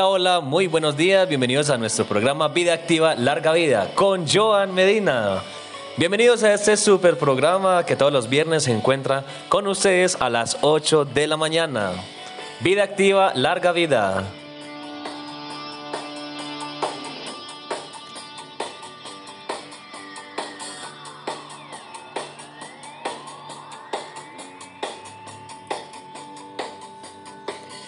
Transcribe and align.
Hola, 0.00 0.08
hola, 0.08 0.40
muy 0.40 0.66
buenos 0.66 0.96
días, 0.96 1.28
bienvenidos 1.28 1.68
a 1.68 1.76
nuestro 1.76 2.06
programa 2.06 2.48
Vida 2.48 2.72
Activa, 2.72 3.14
Larga 3.16 3.52
Vida 3.52 3.90
con 3.94 4.26
Joan 4.26 4.72
Medina. 4.72 5.42
Bienvenidos 5.98 6.42
a 6.42 6.54
este 6.54 6.78
super 6.78 7.18
programa 7.18 7.84
que 7.84 7.96
todos 7.96 8.10
los 8.10 8.26
viernes 8.26 8.62
se 8.62 8.72
encuentra 8.72 9.24
con 9.50 9.66
ustedes 9.66 10.16
a 10.18 10.30
las 10.30 10.56
8 10.62 11.04
de 11.04 11.26
la 11.26 11.36
mañana. 11.36 11.92
Vida 12.60 12.82
Activa, 12.84 13.32
Larga 13.34 13.72
Vida. 13.72 14.24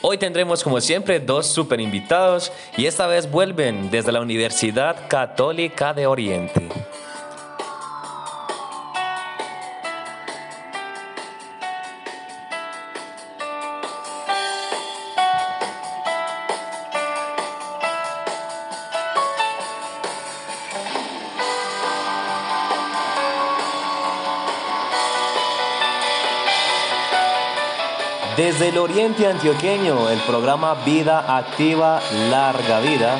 Hoy 0.05 0.19
tendremos 0.19 0.65
como 0.65 0.81
siempre 0.81 1.21
dos 1.21 1.47
super 1.47 1.81
invitados 1.81 2.53
y 2.77 2.87
esta 2.87 3.07
vez 3.07 3.31
vuelven 3.31 3.89
desde 3.89 4.11
la 4.11 4.21
Universidad 4.21 5.07
Católica 5.09 5.95
de 5.95 6.09
Oriente. 6.09 6.82
Desde 28.37 28.71
el 28.71 28.79
Oriente 28.79 29.27
Antioqueño, 29.27 30.09
el 30.09 30.19
programa 30.21 30.73
Vida 30.87 31.37
Activa 31.37 32.01
Larga 32.31 32.81
Vida. 32.81 33.19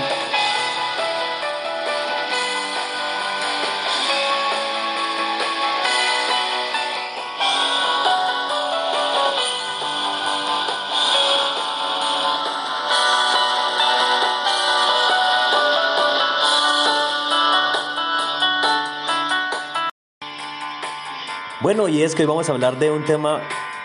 Bueno, 21.61 21.87
y 21.87 22.03
es 22.03 22.15
que 22.15 22.23
hoy 22.23 22.29
vamos 22.29 22.49
a 22.49 22.53
hablar 22.53 22.79
de 22.79 22.91
un 22.91 23.05
tema 23.05 23.43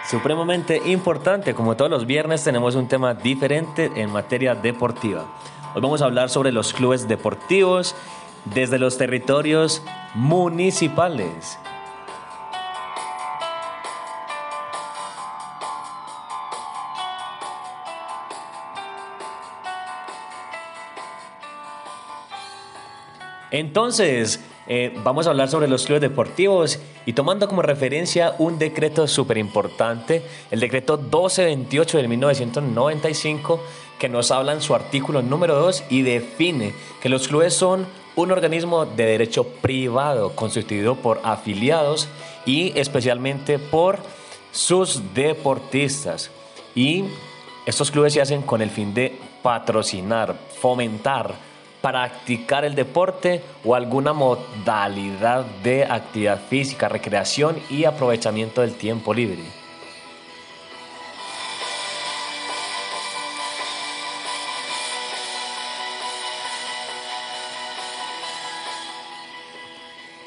supremamente 0.09 0.81
importante. 0.85 1.53
Como 1.53 1.75
todos 1.75 1.91
los 1.91 2.05
viernes 2.05 2.43
tenemos 2.43 2.75
un 2.75 2.87
tema 2.87 3.13
diferente 3.13 3.91
en 3.95 4.11
materia 4.11 4.55
deportiva. 4.55 5.25
Hoy 5.75 5.81
vamos 5.81 6.01
a 6.01 6.05
hablar 6.05 6.29
sobre 6.29 6.51
los 6.51 6.73
clubes 6.73 7.07
deportivos 7.07 7.95
desde 8.45 8.79
los 8.79 8.97
territorios 8.97 9.83
municipales. 10.15 11.59
Entonces, 23.49 24.43
eh, 24.69 24.93
vamos 25.03 25.27
a 25.27 25.29
hablar 25.29 25.49
sobre 25.49 25.67
los 25.67 25.85
clubes 25.85 26.01
deportivos 26.01 26.79
y 27.05 27.13
tomando 27.13 27.47
como 27.47 27.61
referencia 27.61 28.35
un 28.37 28.59
decreto 28.59 29.07
súper 29.07 29.37
importante, 29.37 30.23
el 30.51 30.59
decreto 30.59 30.97
1228 30.97 31.97
de 31.97 32.07
1995, 32.07 33.61
que 33.97 34.09
nos 34.09 34.29
habla 34.31 34.53
en 34.53 34.61
su 34.61 34.75
artículo 34.75 35.21
número 35.21 35.55
2 35.55 35.85
y 35.89 36.01
define 36.01 36.73
que 37.01 37.09
los 37.09 37.27
clubes 37.27 37.53
son 37.53 37.87
un 38.17 38.31
organismo 38.31 38.85
de 38.85 39.05
derecho 39.05 39.45
privado 39.45 40.35
constituido 40.35 40.95
por 40.95 41.21
afiliados 41.23 42.09
y 42.45 42.77
especialmente 42.77 43.59
por 43.59 43.99
sus 44.51 45.13
deportistas. 45.13 46.31
Y 46.75 47.05
estos 47.65 47.91
clubes 47.91 48.13
se 48.13 48.21
hacen 48.21 48.41
con 48.41 48.61
el 48.61 48.69
fin 48.69 48.93
de 48.93 49.17
patrocinar, 49.41 50.35
fomentar, 50.59 51.35
practicar 51.81 52.65
el 52.65 52.75
deporte 52.75 53.41
o 53.63 53.75
alguna 53.75 54.13
modalidad 54.13 55.45
de 55.63 55.85
actividad 55.85 56.39
física, 56.49 56.89
recreación 56.89 57.57
y 57.69 57.85
aprovechamiento 57.85 58.61
del 58.61 58.75
tiempo 58.75 59.13
libre. 59.13 59.43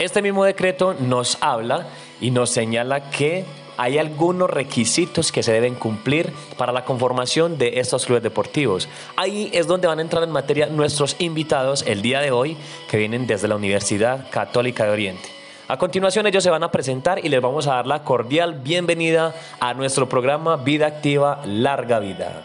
Este 0.00 0.22
mismo 0.22 0.44
decreto 0.44 0.94
nos 0.94 1.36
habla 1.42 1.88
y 2.22 2.30
nos 2.30 2.48
señala 2.48 3.10
que 3.10 3.44
hay 3.80 3.96
algunos 3.96 4.50
requisitos 4.50 5.32
que 5.32 5.42
se 5.42 5.54
deben 5.54 5.74
cumplir 5.74 6.34
para 6.58 6.70
la 6.70 6.84
conformación 6.84 7.56
de 7.56 7.80
estos 7.80 8.04
clubes 8.04 8.22
deportivos. 8.22 8.90
Ahí 9.16 9.48
es 9.54 9.66
donde 9.66 9.88
van 9.88 10.00
a 10.00 10.02
entrar 10.02 10.22
en 10.22 10.30
materia 10.30 10.66
nuestros 10.66 11.16
invitados 11.18 11.82
el 11.86 12.02
día 12.02 12.20
de 12.20 12.30
hoy, 12.30 12.58
que 12.90 12.98
vienen 12.98 13.26
desde 13.26 13.48
la 13.48 13.56
Universidad 13.56 14.28
Católica 14.30 14.84
de 14.84 14.90
Oriente. 14.90 15.30
A 15.66 15.78
continuación 15.78 16.26
ellos 16.26 16.44
se 16.44 16.50
van 16.50 16.62
a 16.62 16.70
presentar 16.70 17.24
y 17.24 17.30
les 17.30 17.40
vamos 17.40 17.68
a 17.68 17.76
dar 17.76 17.86
la 17.86 18.04
cordial 18.04 18.60
bienvenida 18.62 19.34
a 19.60 19.72
nuestro 19.72 20.10
programa 20.10 20.58
Vida 20.58 20.86
Activa 20.86 21.40
Larga 21.46 22.00
Vida. 22.00 22.42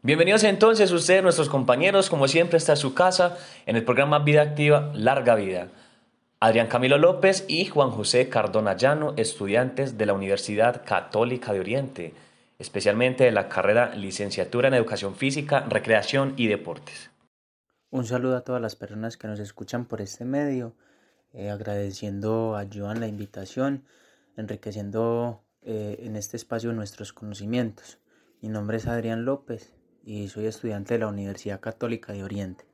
Bienvenidos 0.00 0.44
entonces 0.44 0.90
ustedes, 0.92 1.22
nuestros 1.22 1.50
compañeros, 1.50 2.08
como 2.08 2.26
siempre 2.26 2.56
está 2.56 2.72
en 2.72 2.78
su 2.78 2.94
casa, 2.94 3.36
en 3.66 3.76
el 3.76 3.84
programa 3.84 4.20
Vida 4.20 4.40
Activa 4.40 4.92
Larga 4.94 5.34
Vida. 5.34 5.68
Adrián 6.40 6.68
Camilo 6.68 6.98
López 6.98 7.44
y 7.48 7.64
Juan 7.64 7.90
José 7.90 8.28
Cardona 8.28 8.76
Llano, 8.76 9.12
estudiantes 9.16 9.98
de 9.98 10.06
la 10.06 10.12
Universidad 10.12 10.84
Católica 10.84 11.52
de 11.52 11.58
Oriente, 11.58 12.14
especialmente 12.60 13.24
de 13.24 13.32
la 13.32 13.48
carrera 13.48 13.92
Licenciatura 13.96 14.68
en 14.68 14.74
Educación 14.74 15.16
Física, 15.16 15.66
Recreación 15.68 16.34
y 16.36 16.46
Deportes. 16.46 17.10
Un 17.90 18.04
saludo 18.04 18.36
a 18.36 18.42
todas 18.42 18.62
las 18.62 18.76
personas 18.76 19.16
que 19.16 19.26
nos 19.26 19.40
escuchan 19.40 19.86
por 19.86 20.00
este 20.00 20.24
medio, 20.24 20.76
eh, 21.32 21.50
agradeciendo 21.50 22.56
a 22.56 22.66
Joan 22.72 23.00
la 23.00 23.08
invitación, 23.08 23.82
enriqueciendo 24.36 25.42
eh, 25.62 25.98
en 26.04 26.14
este 26.14 26.36
espacio 26.36 26.72
nuestros 26.72 27.12
conocimientos. 27.12 27.98
Mi 28.42 28.48
nombre 28.48 28.76
es 28.76 28.86
Adrián 28.86 29.24
López 29.24 29.72
y 30.04 30.28
soy 30.28 30.46
estudiante 30.46 30.94
de 30.94 31.00
la 31.00 31.08
Universidad 31.08 31.58
Católica 31.58 32.12
de 32.12 32.22
Oriente. 32.22 32.67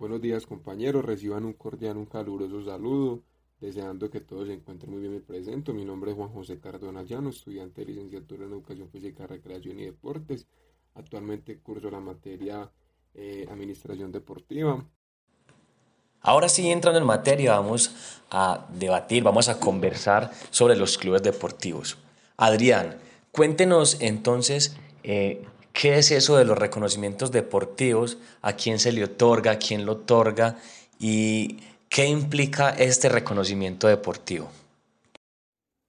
Buenos 0.00 0.22
días 0.22 0.46
compañeros, 0.46 1.04
reciban 1.04 1.44
un 1.44 1.52
cordial, 1.52 1.98
un 1.98 2.06
caluroso 2.06 2.64
saludo, 2.64 3.22
deseando 3.60 4.08
que 4.08 4.22
todos 4.22 4.46
se 4.46 4.54
encuentren 4.54 4.90
muy 4.90 5.02
bien. 5.02 5.12
Me 5.12 5.20
presento, 5.20 5.74
mi 5.74 5.84
nombre 5.84 6.12
es 6.12 6.16
Juan 6.16 6.30
José 6.30 6.58
Cardona 6.58 7.02
Llano, 7.02 7.28
estudiante 7.28 7.82
de 7.82 7.88
licenciatura 7.88 8.46
en 8.46 8.52
Educación 8.52 8.88
Física, 8.88 9.26
Recreación 9.26 9.78
y 9.78 9.84
Deportes. 9.84 10.46
Actualmente 10.94 11.58
curso 11.58 11.90
la 11.90 12.00
materia 12.00 12.72
eh, 13.12 13.46
Administración 13.50 14.10
Deportiva. 14.10 14.82
Ahora 16.22 16.48
sí, 16.48 16.70
entrando 16.70 16.98
en 16.98 17.06
materia, 17.06 17.60
vamos 17.60 18.24
a 18.30 18.68
debatir, 18.72 19.22
vamos 19.22 19.50
a 19.50 19.60
conversar 19.60 20.32
sobre 20.48 20.76
los 20.76 20.96
clubes 20.96 21.22
deportivos. 21.22 21.98
Adrián, 22.38 22.96
cuéntenos 23.32 24.00
entonces 24.00 24.78
eh, 25.02 25.44
¿Qué 25.72 25.98
es 25.98 26.10
eso 26.10 26.36
de 26.36 26.44
los 26.44 26.58
reconocimientos 26.58 27.30
deportivos? 27.30 28.18
¿A 28.42 28.54
quién 28.54 28.78
se 28.78 28.92
le 28.92 29.04
otorga? 29.04 29.52
¿A 29.52 29.58
quién 29.58 29.86
lo 29.86 29.92
otorga? 29.92 30.56
¿Y 30.98 31.60
qué 31.88 32.06
implica 32.06 32.70
este 32.70 33.08
reconocimiento 33.08 33.86
deportivo? 33.88 34.50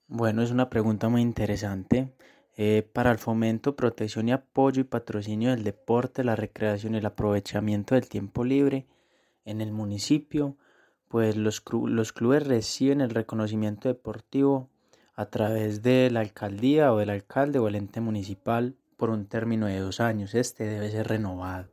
Bueno, 0.08 0.42
es 0.42 0.52
una 0.52 0.70
pregunta 0.70 1.10
muy 1.10 1.22
interesante. 1.22 2.14
Eh, 2.58 2.88
para 2.94 3.12
el 3.12 3.18
fomento, 3.18 3.76
protección 3.76 4.28
y 4.28 4.34
apoyo 4.34 4.82
y 4.82 4.84
patrocinio 4.84 5.52
del 5.52 5.64
deporte, 5.64 6.24
la 6.24 6.36
recreación 6.36 6.96
y 6.96 6.98
el 6.98 7.06
aprovechamiento 7.06 7.96
del 7.96 8.10
tiempo 8.10 8.44
libre 8.44 8.86
en 9.46 9.62
el 9.62 9.72
municipio, 9.72 10.58
pues 11.08 11.38
los, 11.38 11.64
los 11.88 12.14
clubes 12.14 12.46
reciben 12.46 13.02
el 13.02 13.10
reconocimiento 13.10 13.88
deportivo 13.88 14.70
a 15.16 15.26
través 15.28 15.82
de 15.82 16.10
la 16.12 16.20
alcaldía 16.20 16.94
o 16.94 16.98
del 16.98 17.10
alcalde 17.10 17.60
o 17.60 17.68
el 17.68 17.76
ente 17.76 18.02
municipal 18.02 18.76
por 19.02 19.10
un 19.10 19.26
término 19.26 19.66
de 19.66 19.80
dos 19.80 20.00
años. 20.00 20.36
Este 20.36 20.64
debe 20.64 20.92
ser 20.92 21.08
renovado. 21.08 21.72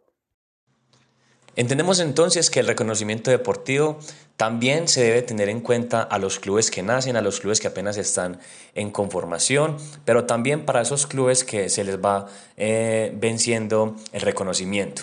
Entendemos 1.57 2.01
entonces 2.01 2.49
que 2.49 2.61
el 2.61 2.67
reconocimiento 2.67 3.31
deportivo 3.31 3.99
también 4.39 4.89
se 4.89 5.03
debe 5.03 5.21
tener 5.21 5.51
en 5.51 5.61
cuenta 5.61 6.01
a 6.01 6.19
los 6.19 6.39
clubes 6.39 6.71
que 6.71 6.83
nacen, 6.83 7.17
a 7.17 7.21
los 7.21 7.41
clubes 7.41 7.61
que 7.61 7.69
apenas 7.69 7.99
están 7.99 8.39
en 8.75 8.91
conformación, 8.91 9.77
pero 10.07 10.25
también 10.25 10.65
para 10.65 10.81
esos 10.81 11.07
clubes 11.07 11.45
que 11.45 11.69
se 11.69 11.85
les 11.85 12.03
va 12.03 12.29
eh, 12.57 13.13
venciendo 13.15 13.95
el 14.13 14.23
reconocimiento. 14.23 15.03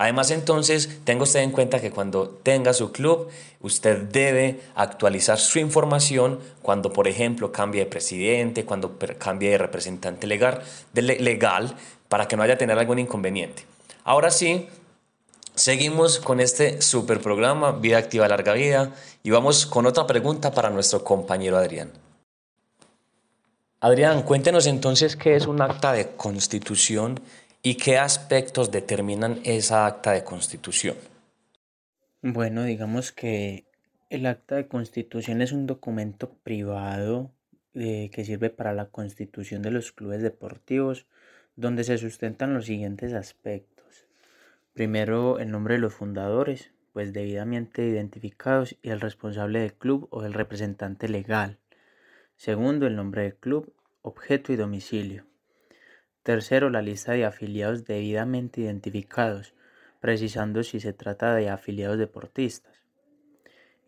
Además, 0.00 0.30
entonces, 0.30 1.00
tenga 1.02 1.24
usted 1.24 1.40
en 1.40 1.50
cuenta 1.50 1.80
que 1.80 1.90
cuando 1.90 2.28
tenga 2.28 2.72
su 2.72 2.92
club, 2.92 3.30
usted 3.60 3.98
debe 4.02 4.60
actualizar 4.76 5.38
su 5.38 5.58
información 5.58 6.38
cuando, 6.62 6.92
por 6.92 7.08
ejemplo, 7.08 7.50
cambie 7.50 7.80
de 7.80 7.90
presidente, 7.90 8.64
cuando 8.64 8.96
cambie 9.18 9.50
de 9.50 9.58
representante 9.58 10.28
legal, 10.28 10.62
legal 10.94 11.74
para 12.08 12.28
que 12.28 12.36
no 12.36 12.44
haya 12.44 12.56
tener 12.56 12.78
algún 12.78 13.00
inconveniente. 13.00 13.66
Ahora 14.04 14.30
sí, 14.30 14.68
seguimos 15.56 16.20
con 16.20 16.38
este 16.38 16.80
super 16.80 17.20
programa 17.20 17.72
Vida 17.72 17.98
Activa 17.98 18.28
Larga 18.28 18.52
Vida 18.52 18.92
y 19.24 19.30
vamos 19.30 19.66
con 19.66 19.84
otra 19.84 20.06
pregunta 20.06 20.52
para 20.52 20.70
nuestro 20.70 21.02
compañero 21.02 21.56
Adrián. 21.56 21.90
Adrián, 23.80 24.22
cuéntenos 24.22 24.68
entonces 24.68 25.16
qué 25.16 25.34
es 25.34 25.48
un 25.48 25.60
acta 25.60 25.92
de 25.92 26.10
constitución 26.10 27.20
y 27.62 27.74
qué 27.74 27.98
aspectos 27.98 28.70
determinan 28.70 29.40
esa 29.44 29.86
acta 29.86 30.12
de 30.12 30.24
constitución. 30.24 30.96
Bueno, 32.22 32.64
digamos 32.64 33.12
que 33.12 33.64
el 34.10 34.26
acta 34.26 34.56
de 34.56 34.68
constitución 34.68 35.42
es 35.42 35.52
un 35.52 35.66
documento 35.66 36.30
privado 36.42 37.30
eh, 37.74 38.10
que 38.12 38.24
sirve 38.24 38.50
para 38.50 38.72
la 38.72 38.86
constitución 38.86 39.62
de 39.62 39.70
los 39.70 39.92
clubes 39.92 40.22
deportivos, 40.22 41.06
donde 41.56 41.84
se 41.84 41.98
sustentan 41.98 42.54
los 42.54 42.66
siguientes 42.66 43.12
aspectos. 43.12 44.06
Primero, 44.72 45.38
el 45.38 45.50
nombre 45.50 45.74
de 45.74 45.80
los 45.80 45.94
fundadores, 45.94 46.70
pues 46.92 47.12
debidamente 47.12 47.84
identificados, 47.84 48.76
y 48.82 48.90
el 48.90 49.00
responsable 49.00 49.60
del 49.60 49.74
club 49.74 50.08
o 50.10 50.24
el 50.24 50.32
representante 50.32 51.08
legal. 51.08 51.58
Segundo, 52.36 52.86
el 52.86 52.96
nombre 52.96 53.22
del 53.22 53.34
club, 53.34 53.72
objeto 54.02 54.52
y 54.52 54.56
domicilio. 54.56 55.24
Tercero, 56.28 56.68
la 56.68 56.82
lista 56.82 57.12
de 57.12 57.24
afiliados 57.24 57.86
debidamente 57.86 58.60
identificados, 58.60 59.54
precisando 59.98 60.62
si 60.62 60.78
se 60.78 60.92
trata 60.92 61.34
de 61.34 61.48
afiliados 61.48 61.96
deportistas. 61.96 62.82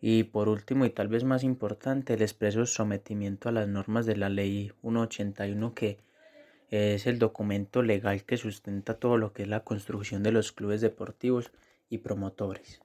Y 0.01 0.23
por 0.23 0.49
último, 0.49 0.85
y 0.85 0.89
tal 0.89 1.07
vez 1.07 1.23
más 1.23 1.43
importante, 1.43 2.15
el 2.15 2.23
expreso 2.23 2.65
sometimiento 2.65 3.47
a 3.47 3.51
las 3.51 3.67
normas 3.67 4.07
de 4.07 4.15
la 4.15 4.29
Ley 4.29 4.71
181, 4.81 5.75
que 5.75 5.99
es 6.71 7.05
el 7.05 7.19
documento 7.19 7.83
legal 7.83 8.23
que 8.23 8.37
sustenta 8.37 8.95
todo 8.95 9.17
lo 9.17 9.33
que 9.33 9.43
es 9.43 9.47
la 9.47 9.63
construcción 9.63 10.23
de 10.23 10.31
los 10.31 10.51
clubes 10.51 10.81
deportivos 10.81 11.51
y 11.91 11.99
promotores. 11.99 12.81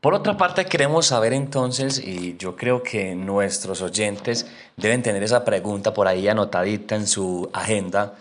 Por 0.00 0.14
otra 0.14 0.38
parte, 0.38 0.64
queremos 0.64 1.06
saber 1.06 1.34
entonces, 1.34 1.98
y 2.02 2.34
yo 2.38 2.56
creo 2.56 2.82
que 2.82 3.14
nuestros 3.14 3.82
oyentes 3.82 4.46
deben 4.78 5.02
tener 5.02 5.22
esa 5.22 5.44
pregunta 5.44 5.92
por 5.92 6.08
ahí 6.08 6.26
anotadita 6.26 6.96
en 6.96 7.06
su 7.06 7.50
agenda, 7.52 8.14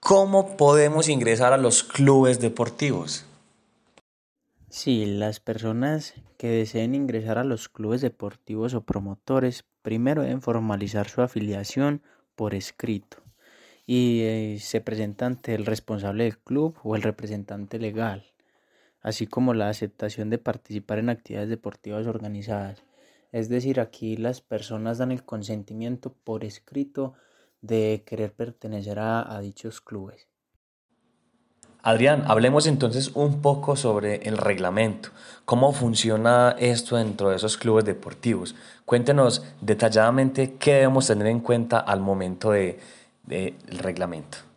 ¿cómo 0.00 0.58
podemos 0.58 1.08
ingresar 1.08 1.54
a 1.54 1.56
los 1.56 1.82
clubes 1.82 2.40
deportivos? 2.40 3.24
Sí, 4.68 5.06
las 5.06 5.40
personas 5.40 6.12
que 6.36 6.48
deseen 6.48 6.94
ingresar 6.94 7.38
a 7.38 7.44
los 7.44 7.70
clubes 7.70 8.02
deportivos 8.02 8.74
o 8.74 8.82
promotores 8.82 9.64
primero 9.80 10.22
deben 10.22 10.42
formalizar 10.42 11.08
su 11.08 11.22
afiliación 11.22 12.02
por 12.36 12.54
escrito 12.54 13.16
y 13.86 14.20
eh, 14.22 14.58
se 14.60 14.80
presenta 14.80 15.24
ante 15.24 15.54
el 15.54 15.64
responsable 15.64 16.24
del 16.24 16.38
club 16.38 16.76
o 16.84 16.96
el 16.96 17.02
representante 17.02 17.78
legal, 17.78 18.30
así 19.02 19.26
como 19.26 19.54
la 19.54 19.68
aceptación 19.68 20.30
de 20.30 20.38
participar 20.38 20.98
en 20.98 21.10
actividades 21.10 21.50
deportivas 21.50 22.06
organizadas. 22.06 22.82
Es 23.32 23.48
decir, 23.48 23.80
aquí 23.80 24.16
las 24.16 24.40
personas 24.40 24.98
dan 24.98 25.12
el 25.12 25.24
consentimiento 25.24 26.14
por 26.24 26.44
escrito 26.44 27.14
de 27.62 28.02
querer 28.06 28.32
pertenecer 28.32 28.98
a 28.98 29.38
dichos 29.40 29.80
clubes. 29.80 30.30
Adrián, 31.82 32.24
hablemos 32.26 32.66
entonces 32.66 33.10
un 33.14 33.40
poco 33.40 33.74
sobre 33.74 34.16
el 34.28 34.36
reglamento. 34.36 35.10
¿Cómo 35.46 35.72
funciona 35.72 36.54
esto 36.58 36.96
dentro 36.96 37.30
de 37.30 37.36
esos 37.36 37.56
clubes 37.56 37.86
deportivos? 37.86 38.54
Cuéntenos 38.84 39.42
detalladamente 39.62 40.56
qué 40.58 40.74
debemos 40.74 41.06
tener 41.06 41.28
en 41.28 41.40
cuenta 41.40 41.78
al 41.78 42.00
momento 42.00 42.50
del 42.50 42.76
de, 43.22 43.54
reglamento. 43.78 44.49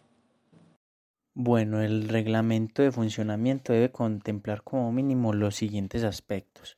Bueno, 1.35 1.81
el 1.81 2.09
reglamento 2.09 2.83
de 2.83 2.91
funcionamiento 2.91 3.74
debe 3.74 3.91
contemplar 3.91 4.63
como 4.63 4.91
mínimo 4.91 5.33
los 5.33 5.56
siguientes 5.56 6.03
aspectos. 6.03 6.77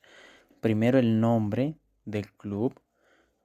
Primero, 0.61 0.97
el 0.97 1.19
nombre 1.19 1.75
del 2.05 2.31
club, 2.31 2.79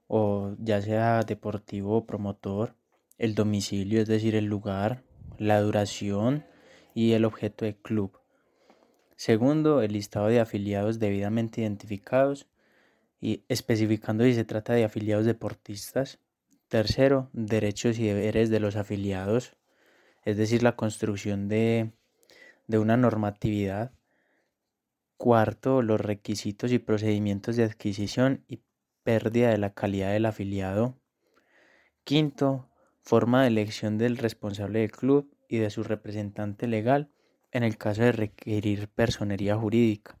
o 0.07 0.55
ya 0.59 0.81
sea 0.81 1.21
deportivo 1.23 1.97
o 1.97 2.05
promotor, 2.05 2.75
el 3.17 3.35
domicilio, 3.35 4.01
es 4.01 4.07
decir, 4.07 4.35
el 4.35 4.45
lugar, 4.45 5.03
la 5.37 5.61
duración, 5.61 6.45
y 6.93 7.13
el 7.13 7.25
objeto 7.25 7.65
del 7.65 7.75
club. 7.75 8.19
Segundo, 9.15 9.81
el 9.81 9.93
listado 9.93 10.27
de 10.27 10.39
afiliados 10.39 10.99
debidamente 10.99 11.61
identificados 11.61 12.47
y 13.19 13.43
especificando 13.49 14.23
si 14.23 14.33
se 14.33 14.45
trata 14.45 14.73
de 14.73 14.83
afiliados 14.83 15.25
deportistas. 15.25 16.19
Tercero, 16.67 17.29
derechos 17.33 17.99
y 17.99 18.07
deberes 18.07 18.49
de 18.49 18.59
los 18.59 18.75
afiliados, 18.75 19.55
es 20.23 20.37
decir, 20.37 20.63
la 20.63 20.75
construcción 20.75 21.47
de, 21.47 21.91
de 22.67 22.79
una 22.79 22.97
normatividad. 22.97 23.91
Cuarto, 25.17 25.81
los 25.81 26.01
requisitos 26.01 26.71
y 26.71 26.79
procedimientos 26.79 27.55
de 27.55 27.63
adquisición 27.63 28.43
y 28.47 28.61
pérdida 29.03 29.49
de 29.49 29.57
la 29.57 29.73
calidad 29.73 30.11
del 30.11 30.25
afiliado. 30.25 30.97
Quinto, 32.03 32.69
forma 33.01 33.41
de 33.41 33.47
elección 33.47 33.97
del 33.97 34.17
responsable 34.17 34.79
del 34.79 34.91
club 34.91 35.35
y 35.47 35.57
de 35.57 35.69
su 35.69 35.83
representante 35.83 36.67
legal 36.67 37.11
en 37.51 37.63
el 37.63 37.77
caso 37.77 38.01
de 38.03 38.11
requerir 38.11 38.87
personería 38.87 39.55
jurídica. 39.57 40.19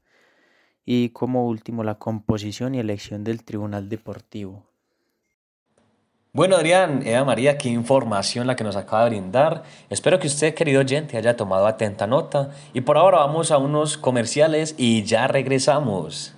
Y 0.85 1.09
como 1.09 1.47
último, 1.47 1.83
la 1.83 1.97
composición 1.97 2.75
y 2.75 2.79
elección 2.79 3.23
del 3.23 3.43
Tribunal 3.43 3.87
Deportivo. 3.87 4.70
Bueno, 6.33 6.55
Adrián, 6.55 7.05
Eva 7.05 7.25
María, 7.25 7.57
qué 7.57 7.67
información 7.67 8.47
la 8.47 8.55
que 8.55 8.63
nos 8.63 8.77
acaba 8.77 9.03
de 9.03 9.09
brindar. 9.09 9.63
Espero 9.89 10.17
que 10.17 10.27
usted, 10.27 10.53
querido 10.53 10.79
oyente, 10.79 11.17
haya 11.17 11.35
tomado 11.35 11.67
atenta 11.67 12.07
nota. 12.07 12.51
Y 12.71 12.79
por 12.79 12.97
ahora 12.97 13.17
vamos 13.17 13.51
a 13.51 13.57
unos 13.57 13.97
comerciales 13.97 14.73
y 14.77 15.03
ya 15.03 15.27
regresamos. 15.27 16.33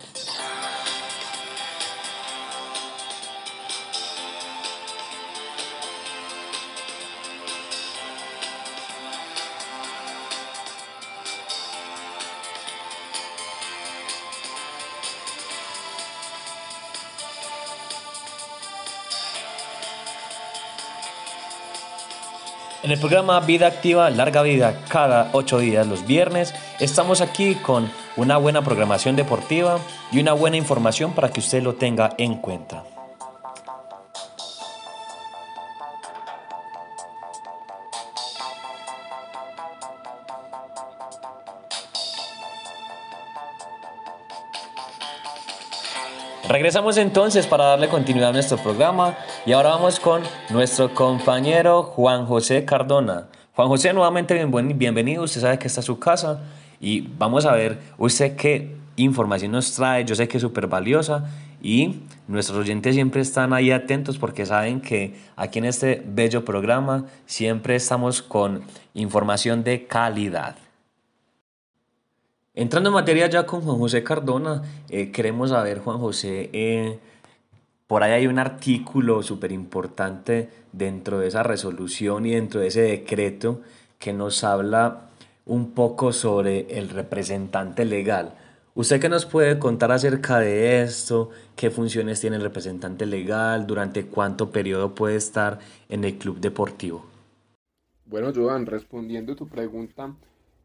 En 22.83 22.91
el 22.91 22.99
programa 22.99 23.39
Vida 23.39 23.67
Activa, 23.67 24.09
Larga 24.09 24.41
Vida, 24.41 24.77
cada 24.89 25.29
ocho 25.31 25.57
días 25.59 25.87
los 25.87 26.05
viernes, 26.05 26.53
estamos 26.81 27.21
aquí 27.21 27.55
con 27.55 27.89
una 28.17 28.35
buena 28.35 28.61
programación 28.61 29.15
deportiva 29.15 29.79
y 30.11 30.19
una 30.19 30.33
buena 30.33 30.57
información 30.57 31.13
para 31.13 31.29
que 31.29 31.39
usted 31.39 31.63
lo 31.63 31.75
tenga 31.75 32.13
en 32.17 32.35
cuenta. 32.35 32.83
Regresamos 46.49 46.97
entonces 46.97 47.47
para 47.47 47.63
darle 47.63 47.87
continuidad 47.87 48.31
a 48.31 48.33
nuestro 48.33 48.57
programa 48.57 49.15
y 49.45 49.51
ahora 49.51 49.69
vamos 49.69 49.99
con 49.99 50.21
nuestro 50.51 50.93
compañero 50.93 51.83
Juan 51.83 52.25
José 52.25 52.63
Cardona. 52.63 53.27
Juan 53.53 53.67
José, 53.67 53.91
nuevamente 53.91 54.45
bienvenido, 54.75 55.23
usted 55.23 55.41
sabe 55.41 55.59
que 55.59 55.67
está 55.67 55.81
su 55.81 55.99
casa 55.99 56.41
y 56.79 57.01
vamos 57.01 57.45
a 57.45 57.53
ver 57.53 57.79
usted 57.97 58.37
qué 58.37 58.75
información 58.95 59.51
nos 59.51 59.73
trae, 59.73 60.05
yo 60.05 60.15
sé 60.15 60.29
que 60.29 60.37
es 60.37 60.41
súper 60.41 60.67
valiosa 60.67 61.29
y 61.61 61.99
nuestros 62.27 62.59
oyentes 62.59 62.95
siempre 62.95 63.21
están 63.21 63.51
ahí 63.51 63.71
atentos 63.71 64.17
porque 64.17 64.45
saben 64.45 64.79
que 64.79 65.15
aquí 65.35 65.59
en 65.59 65.65
este 65.65 66.01
bello 66.05 66.45
programa 66.45 67.05
siempre 67.25 67.75
estamos 67.75 68.21
con 68.21 68.63
información 68.93 69.63
de 69.63 69.85
calidad. 69.85 70.55
Entrando 72.55 72.91
en 72.91 72.93
materia 72.93 73.27
ya 73.27 73.45
con 73.45 73.61
Juan 73.61 73.77
José 73.77 74.03
Cardona, 74.03 74.61
eh, 74.89 75.11
queremos 75.11 75.49
saber, 75.49 75.79
Juan 75.79 75.97
José, 75.97 76.49
eh, 76.53 76.99
por 77.93 78.01
ahí 78.01 78.13
hay 78.13 78.25
un 78.25 78.39
artículo 78.39 79.21
súper 79.21 79.51
importante 79.51 80.49
dentro 80.71 81.19
de 81.19 81.27
esa 81.27 81.43
resolución 81.43 82.25
y 82.25 82.31
dentro 82.31 82.59
de 82.59 82.69
ese 82.69 82.81
decreto 82.81 83.61
que 83.99 84.13
nos 84.13 84.43
habla 84.43 85.09
un 85.45 85.73
poco 85.75 86.11
sobre 86.11 86.75
el 86.75 86.89
representante 86.89 87.85
legal. 87.85 88.33
¿Usted 88.73 88.99
qué 88.99 89.09
nos 89.09 89.27
puede 89.27 89.59
contar 89.59 89.91
acerca 89.91 90.39
de 90.39 90.81
esto? 90.81 91.29
¿Qué 91.55 91.69
funciones 91.69 92.19
tiene 92.19 92.37
el 92.37 92.41
representante 92.41 93.05
legal? 93.05 93.67
¿Durante 93.67 94.07
cuánto 94.07 94.49
periodo 94.49 94.95
puede 94.95 95.17
estar 95.17 95.59
en 95.87 96.03
el 96.03 96.17
club 96.17 96.39
deportivo? 96.39 97.05
Bueno, 98.07 98.31
Joan, 98.33 98.65
respondiendo 98.65 99.33
a 99.33 99.35
tu 99.35 99.47
pregunta, 99.47 100.15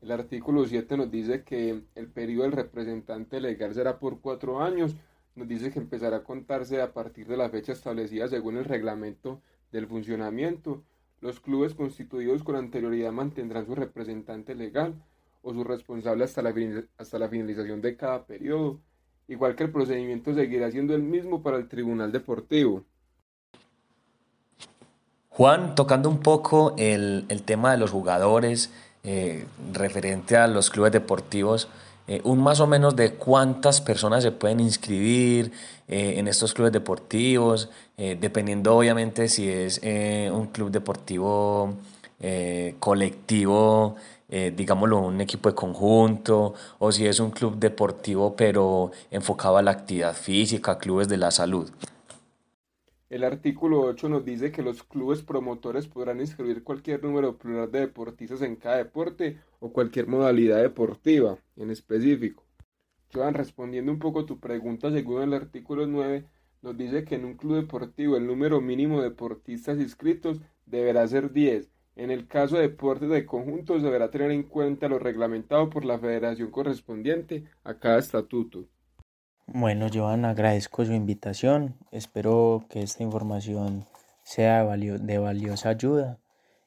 el 0.01 0.13
artículo 0.13 0.65
7 0.65 0.97
nos 0.97 1.11
dice 1.11 1.43
que 1.43 1.83
el 1.95 2.07
periodo 2.07 2.45
del 2.45 2.53
representante 2.53 3.39
legal 3.39 3.75
será 3.75 3.99
por 3.99 4.23
cuatro 4.23 4.63
años. 4.63 4.97
Nos 5.39 5.47
dice 5.47 5.71
que 5.71 5.79
empezará 5.79 6.17
a 6.17 6.25
contarse 6.25 6.83
a 6.83 6.93
partir 6.93 7.29
de 7.29 7.37
la 7.37 7.49
fecha 7.49 7.71
establecida 7.71 8.27
según 8.27 8.57
el 8.57 8.65
reglamento 8.65 9.41
del 9.71 9.87
funcionamiento. 9.87 10.83
Los 11.21 11.39
clubes 11.39 11.75
constituidos 11.75 12.43
con 12.43 12.57
anterioridad 12.57 13.13
mantendrán 13.13 13.65
su 13.65 13.77
representante 13.77 14.57
legal 14.57 15.01
o 15.43 15.55
su 15.55 15.63
responsable 15.63 16.25
hasta 16.25 16.43
la, 16.43 16.53
hasta 16.97 17.21
la 17.21 17.29
finalización 17.29 17.81
de 17.81 17.97
cada 17.97 18.27
periodo, 18.27 18.81
igual 19.29 19.55
que 19.55 19.63
el 19.63 19.71
procedimiento 19.71 20.35
seguirá 20.35 20.73
siendo 20.73 20.93
el 20.97 21.05
mismo 21.05 21.41
para 21.41 21.57
el 21.57 21.69
Tribunal 21.69 22.11
Deportivo. 22.11 22.85
Juan, 25.29 25.77
tocando 25.77 26.09
un 26.09 26.19
poco 26.19 26.75
el, 26.79 27.29
tema 27.45 27.71
de 27.71 27.79
los 27.79 27.93
jugadores 27.93 28.73
eh, 29.05 29.47
referente 29.73 30.37
a 30.37 30.49
los 30.49 30.69
clubes 30.69 30.91
deportivos, 30.91 31.69
eh, 32.09 32.21
un 32.25 32.41
más 32.41 32.61
o 32.61 32.67
menos 32.67 32.97
de 32.97 33.13
cuántas 33.13 33.81
personas 33.81 34.23
se 34.23 34.33
pueden 34.33 34.61
inscribir 34.61 35.53
eh, 35.87 36.15
en 36.17 36.27
estos 36.27 36.55
clubes 36.55 36.73
deportivos, 36.73 37.69
dependiendo 37.97 38.77
obviamente 38.77 39.29
si 39.29 39.49
es 39.49 39.81
un 40.33 40.47
club 40.49 40.71
deportivo 40.71 41.75
colectivo, 42.79 43.97
digámoslo, 44.29 45.01
un 45.01 45.21
equipo 45.21 45.49
de 45.49 45.57
conjunto, 45.57 46.55
o 46.79 46.93
si 46.93 47.07
es 47.07 47.19
un 47.19 47.33
club 47.33 47.59
deportivo 47.59 48.37
pero 48.37 48.93
enfocado 49.11 49.57
a 49.57 49.63
la 49.63 49.73
actividad 49.73 50.15
física, 50.15 50.79
clubes 50.79 51.09
de 51.09 51.17
la 51.17 51.33
salud. 51.33 51.69
El 53.11 53.25
artículo 53.25 53.81
8 53.81 54.11
nos 54.11 54.23
dice 54.23 54.53
que 54.53 54.61
los 54.63 54.83
clubes 54.83 55.23
promotores 55.23 55.89
podrán 55.89 56.21
inscribir 56.21 56.63
cualquier 56.63 57.03
número 57.03 57.39
plural 57.39 57.73
de 57.73 57.81
deportistas 57.81 58.43
en 58.43 58.57
cada 58.57 58.77
deporte 58.77 59.41
o 59.61 59.73
cualquier 59.73 60.07
modalidad 60.09 60.61
deportiva 60.61 61.39
en 61.57 61.71
específico. 61.71 62.45
Joan, 63.11 63.33
respondiendo 63.33 63.91
un 63.91 63.99
poco 63.99 64.27
tu 64.27 64.39
pregunta, 64.39 64.91
según 64.91 65.23
el 65.23 65.33
artículo 65.33 65.87
9, 65.87 66.27
nos 66.61 66.77
dice 66.77 67.05
que 67.05 67.15
en 67.15 67.25
un 67.25 67.39
club 67.39 67.57
deportivo 67.57 68.19
el 68.19 68.27
número 68.27 68.61
mínimo 68.61 68.99
de 68.99 69.09
deportistas 69.09 69.79
inscritos 69.79 70.43
deberá 70.67 71.09
ser 71.09 71.33
10. 71.33 71.71
En 71.97 72.11
el 72.11 72.29
caso 72.29 72.57
de 72.57 72.69
deportes 72.69 73.09
de 73.09 73.25
conjuntos 73.25 73.83
deberá 73.83 74.11
tener 74.11 74.33
en 74.33 74.43
cuenta 74.43 74.87
lo 74.87 74.99
reglamentado 74.99 75.71
por 75.71 75.87
la 75.87 75.99
federación 75.99 76.51
correspondiente 76.51 77.45
a 77.65 77.79
cada 77.79 78.01
estatuto. 78.01 78.69
Bueno, 79.51 79.87
Joan, 79.91 80.27
agradezco 80.27 80.85
su 80.85 80.93
invitación. 80.93 81.75
Espero 81.91 82.67
que 82.69 82.83
esta 82.83 83.03
información 83.03 83.87
sea 84.23 84.63
de 84.77 85.19
valiosa 85.19 85.71
ayuda 85.71 86.21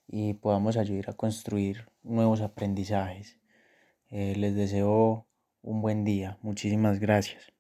y 0.08 0.34
podamos 0.34 0.78
ayudar 0.78 1.12
a 1.12 1.14
construir 1.14 1.88
nuevos 2.02 2.42
aprendizajes. 2.42 3.38
Eh, 4.10 4.34
les 4.36 4.56
deseo 4.56 5.28
un 5.62 5.84
buen 5.84 6.04
día. 6.04 6.40
Muchísimas 6.42 7.00
gracias. 7.00 7.54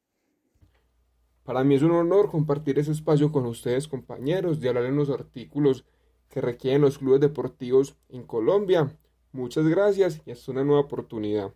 Para 1.43 1.63
mí 1.63 1.75
es 1.75 1.83
un 1.83 1.91
honor 1.91 2.31
compartir 2.31 2.79
ese 2.79 2.91
espacio 2.91 3.31
con 3.31 3.45
ustedes, 3.45 3.87
compañeros, 3.87 4.59
de 4.59 4.69
hablar 4.69 4.85
en 4.85 4.95
los 4.95 5.11
artículos 5.11 5.85
que 6.29 6.41
requieren 6.41 6.81
los 6.81 6.97
clubes 6.97 7.21
deportivos 7.21 7.95
en 8.09 8.25
Colombia. 8.25 8.97
Muchas 9.33 9.67
gracias 9.67 10.19
y 10.25 10.31
hasta 10.31 10.51
una 10.51 10.63
nueva 10.63 10.81
oportunidad. 10.81 11.53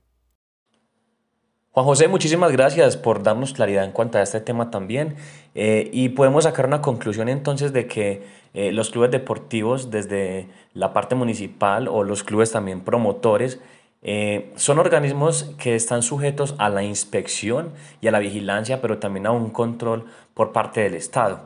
Juan 1.76 1.88
José, 1.88 2.08
muchísimas 2.08 2.54
gracias 2.54 2.96
por 2.96 3.22
darnos 3.22 3.52
claridad 3.52 3.84
en 3.84 3.92
cuanto 3.92 4.18
a 4.18 4.22
este 4.22 4.40
tema 4.40 4.72
también. 4.72 5.18
Eh, 5.56 5.90
y 5.92 6.08
podemos 6.08 6.46
sacar 6.46 6.68
una 6.68 6.82
conclusión 6.82 7.28
entonces 7.28 7.74
de 7.74 7.86
que 7.86 8.24
eh, 8.54 8.72
los 8.72 8.92
clubes 8.92 9.12
deportivos 9.12 9.92
desde 9.92 10.48
la 10.74 10.94
parte 10.94 11.16
municipal 11.16 11.90
o 11.90 12.06
los 12.06 12.24
clubes 12.24 12.54
también 12.54 12.80
promotores 12.80 13.60
eh, 14.04 14.54
son 14.56 14.80
organismos 14.80 15.54
que 15.58 15.76
están 15.76 16.02
sujetos 16.02 16.56
a 16.60 16.70
la 16.70 16.82
inspección 16.82 17.74
y 18.00 18.08
a 18.08 18.12
la 18.12 18.20
vigilancia, 18.20 18.80
pero 18.80 19.00
también 19.00 19.26
a 19.26 19.32
un 19.32 19.50
control 19.50 20.06
por 20.34 20.54
parte 20.54 20.80
del 20.80 20.94
Estado. 20.94 21.42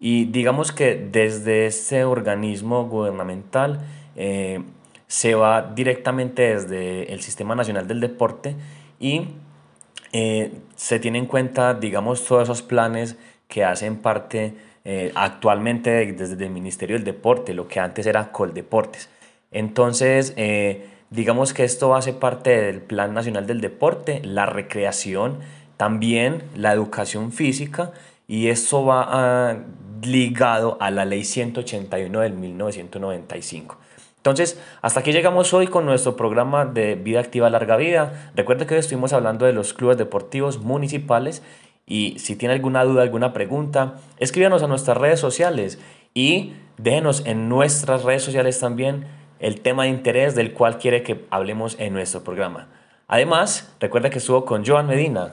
Y 0.00 0.24
digamos 0.24 0.72
que 0.72 0.96
desde 0.96 1.66
ese 1.66 2.04
organismo 2.06 2.86
gubernamental 2.86 3.80
se 5.06 5.34
va 5.34 5.60
directamente 5.60 6.54
desde 6.54 7.12
el 7.12 7.20
Sistema 7.20 7.54
Nacional 7.54 7.86
del 7.86 8.00
Deporte 8.00 8.56
y 8.98 9.26
eh, 10.16 10.52
se 10.76 11.00
tiene 11.00 11.18
en 11.18 11.26
cuenta, 11.26 11.74
digamos, 11.74 12.24
todos 12.24 12.44
esos 12.44 12.62
planes 12.62 13.16
que 13.48 13.64
hacen 13.64 13.96
parte 13.96 14.54
eh, 14.84 15.10
actualmente 15.16 15.90
desde 16.12 16.44
el 16.44 16.50
Ministerio 16.50 16.94
del 16.94 17.04
Deporte, 17.04 17.52
lo 17.52 17.66
que 17.66 17.80
antes 17.80 18.06
era 18.06 18.30
Coldeportes. 18.30 19.08
Entonces, 19.50 20.32
eh, 20.36 20.86
digamos 21.10 21.52
que 21.52 21.64
esto 21.64 21.96
hace 21.96 22.12
parte 22.12 22.50
del 22.62 22.80
Plan 22.80 23.12
Nacional 23.12 23.48
del 23.48 23.60
Deporte, 23.60 24.20
la 24.22 24.46
recreación, 24.46 25.40
también 25.76 26.44
la 26.54 26.72
educación 26.72 27.32
física, 27.32 27.90
y 28.28 28.50
esto 28.50 28.84
va 28.84 29.08
ah, 29.08 29.56
ligado 30.00 30.78
a 30.80 30.92
la 30.92 31.04
Ley 31.04 31.24
181 31.24 32.20
del 32.20 32.34
1995. 32.34 33.78
Entonces, 34.24 34.58
hasta 34.80 35.00
aquí 35.00 35.12
llegamos 35.12 35.52
hoy 35.52 35.66
con 35.66 35.84
nuestro 35.84 36.16
programa 36.16 36.64
de 36.64 36.94
Vida 36.94 37.20
Activa 37.20 37.50
Larga 37.50 37.76
Vida. 37.76 38.30
Recuerda 38.34 38.66
que 38.66 38.72
hoy 38.72 38.80
estuvimos 38.80 39.12
hablando 39.12 39.44
de 39.44 39.52
los 39.52 39.74
clubes 39.74 39.98
deportivos 39.98 40.60
municipales 40.60 41.42
y 41.84 42.18
si 42.18 42.34
tiene 42.34 42.54
alguna 42.54 42.84
duda, 42.84 43.02
alguna 43.02 43.34
pregunta, 43.34 43.96
escríbanos 44.16 44.62
a 44.62 44.66
nuestras 44.66 44.96
redes 44.96 45.20
sociales 45.20 45.78
y 46.14 46.54
déjenos 46.78 47.26
en 47.26 47.50
nuestras 47.50 48.02
redes 48.02 48.22
sociales 48.22 48.58
también 48.58 49.04
el 49.40 49.60
tema 49.60 49.82
de 49.82 49.90
interés 49.90 50.34
del 50.34 50.54
cual 50.54 50.78
quiere 50.78 51.02
que 51.02 51.26
hablemos 51.28 51.76
en 51.78 51.92
nuestro 51.92 52.24
programa. 52.24 52.68
Además, 53.08 53.76
recuerda 53.78 54.08
que 54.08 54.20
estuvo 54.20 54.46
con 54.46 54.64
Joan 54.64 54.86
Medina 54.86 55.32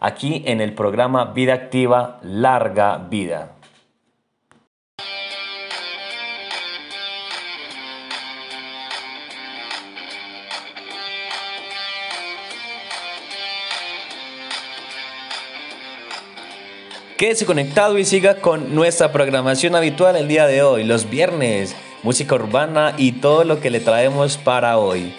aquí 0.00 0.42
en 0.46 0.60
el 0.60 0.74
programa 0.74 1.26
Vida 1.26 1.54
Activa 1.54 2.18
Larga 2.24 2.98
Vida. 2.98 3.53
Quédese 17.24 17.46
conectado 17.46 17.96
y 17.98 18.04
siga 18.04 18.34
con 18.34 18.74
nuestra 18.74 19.10
programación 19.10 19.74
habitual 19.74 20.14
el 20.14 20.28
día 20.28 20.46
de 20.46 20.62
hoy, 20.62 20.84
los 20.84 21.08
viernes, 21.08 21.74
música 22.02 22.34
urbana 22.34 22.92
y 22.98 23.12
todo 23.12 23.44
lo 23.44 23.62
que 23.62 23.70
le 23.70 23.80
traemos 23.80 24.36
para 24.36 24.76
hoy. 24.76 25.14